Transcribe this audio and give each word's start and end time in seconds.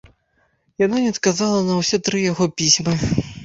Яна 0.83 0.97
не 1.03 1.11
адказала 1.13 1.61
на 1.69 1.79
ўсе 1.83 2.03
тры 2.11 2.27
яго 2.31 2.51
пісьмы. 2.63 3.01